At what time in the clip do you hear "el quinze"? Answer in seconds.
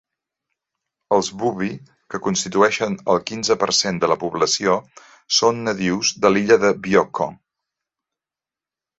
3.13-3.57